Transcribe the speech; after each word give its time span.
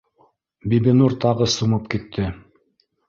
Бибинур 0.71 1.15
тағы 1.25 1.49
сумып 1.57 1.85
китте 1.95 2.27